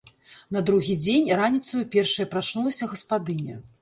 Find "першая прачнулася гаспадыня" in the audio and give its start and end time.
1.97-3.55